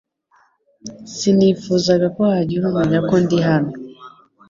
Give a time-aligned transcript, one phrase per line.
[1.15, 3.71] Sinifuzaga ko hagira umenya ko ndi hano